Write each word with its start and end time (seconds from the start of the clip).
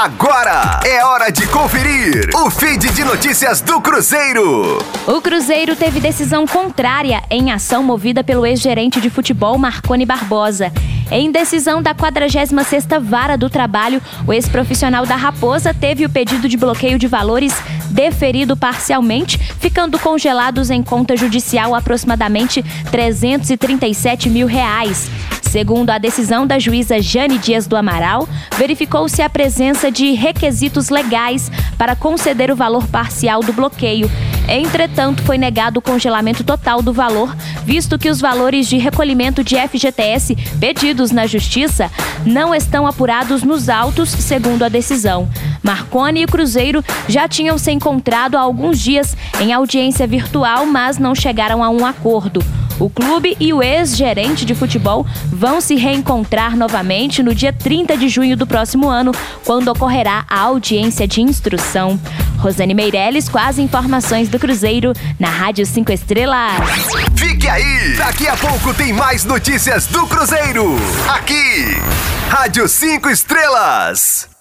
Agora 0.00 0.78
é 0.86 1.04
hora 1.04 1.28
de 1.28 1.44
conferir 1.48 2.30
o 2.32 2.48
feed 2.48 2.88
de 2.92 3.02
notícias 3.02 3.60
do 3.60 3.80
Cruzeiro. 3.80 4.78
O 5.04 5.20
Cruzeiro 5.20 5.74
teve 5.74 5.98
decisão 5.98 6.46
contrária 6.46 7.20
em 7.28 7.50
ação 7.50 7.82
movida 7.82 8.22
pelo 8.22 8.46
ex-gerente 8.46 9.00
de 9.00 9.10
futebol 9.10 9.58
Marconi 9.58 10.06
Barbosa. 10.06 10.72
Em 11.10 11.32
decisão 11.32 11.82
da 11.82 11.96
46ª 11.96 13.00
Vara 13.00 13.36
do 13.36 13.50
Trabalho, 13.50 14.00
o 14.24 14.32
ex-profissional 14.32 15.04
da 15.04 15.16
Raposa 15.16 15.74
teve 15.74 16.06
o 16.06 16.10
pedido 16.10 16.48
de 16.48 16.56
bloqueio 16.56 16.96
de 16.96 17.08
valores 17.08 17.52
deferido 17.90 18.56
parcialmente, 18.56 19.36
ficando 19.58 19.98
congelados 19.98 20.70
em 20.70 20.80
conta 20.80 21.16
judicial 21.16 21.74
aproximadamente 21.74 22.62
337 22.92 24.30
mil 24.30 24.46
reais. 24.46 25.10
Segundo 25.48 25.88
a 25.88 25.96
decisão 25.96 26.46
da 26.46 26.58
juíza 26.58 27.00
Jane 27.00 27.38
Dias 27.38 27.66
do 27.66 27.74
Amaral, 27.74 28.28
verificou-se 28.58 29.22
a 29.22 29.30
presença 29.30 29.90
de 29.90 30.12
requisitos 30.12 30.90
legais 30.90 31.50
para 31.78 31.96
conceder 31.96 32.50
o 32.50 32.56
valor 32.56 32.86
parcial 32.88 33.40
do 33.40 33.54
bloqueio. 33.54 34.10
Entretanto, 34.46 35.22
foi 35.22 35.38
negado 35.38 35.78
o 35.78 35.82
congelamento 35.82 36.44
total 36.44 36.82
do 36.82 36.92
valor, 36.92 37.34
visto 37.64 37.98
que 37.98 38.10
os 38.10 38.20
valores 38.20 38.68
de 38.68 38.76
recolhimento 38.76 39.42
de 39.42 39.56
FGTS 39.56 40.36
pedidos 40.60 41.10
na 41.10 41.26
Justiça 41.26 41.90
não 42.26 42.54
estão 42.54 42.86
apurados 42.86 43.42
nos 43.42 43.70
autos, 43.70 44.10
segundo 44.10 44.64
a 44.64 44.68
decisão. 44.68 45.30
Marconi 45.62 46.24
e 46.24 46.26
Cruzeiro 46.26 46.84
já 47.08 47.26
tinham 47.26 47.56
se 47.56 47.70
encontrado 47.72 48.36
há 48.36 48.40
alguns 48.40 48.78
dias 48.78 49.16
em 49.40 49.54
audiência 49.54 50.06
virtual, 50.06 50.66
mas 50.66 50.98
não 50.98 51.14
chegaram 51.14 51.64
a 51.64 51.70
um 51.70 51.86
acordo. 51.86 52.44
O 52.80 52.88
clube 52.88 53.36
e 53.40 53.52
o 53.52 53.62
ex-gerente 53.62 54.44
de 54.44 54.54
futebol 54.54 55.06
vão 55.26 55.60
se 55.60 55.74
reencontrar 55.74 56.56
novamente 56.56 57.22
no 57.22 57.34
dia 57.34 57.52
30 57.52 57.96
de 57.96 58.08
junho 58.08 58.36
do 58.36 58.46
próximo 58.46 58.88
ano, 58.88 59.12
quando 59.44 59.68
ocorrerá 59.68 60.24
a 60.28 60.40
audiência 60.40 61.06
de 61.06 61.20
instrução. 61.20 61.98
Rosane 62.38 62.74
Meirelles 62.74 63.28
com 63.28 63.38
as 63.38 63.58
informações 63.58 64.28
do 64.28 64.38
Cruzeiro 64.38 64.92
na 65.18 65.28
Rádio 65.28 65.66
5 65.66 65.90
Estrelas. 65.90 66.62
Fique 67.16 67.48
aí! 67.48 67.96
Daqui 67.96 68.28
a 68.28 68.36
pouco 68.36 68.72
tem 68.72 68.92
mais 68.92 69.24
notícias 69.24 69.86
do 69.86 70.06
Cruzeiro. 70.06 70.76
Aqui, 71.08 71.76
Rádio 72.28 72.68
5 72.68 73.10
Estrelas. 73.10 74.37